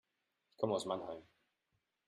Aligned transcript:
Ich 0.49 0.57
komme 0.57 0.73
aus 0.73 0.87
Mannheim 0.87 1.21